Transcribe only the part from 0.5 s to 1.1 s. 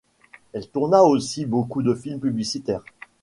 Elle tourna